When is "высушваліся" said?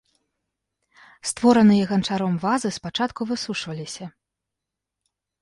3.33-4.05